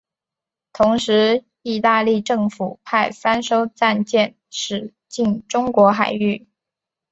[0.73, 6.47] 同时意大利政府派三艘战舰驶进中国海域。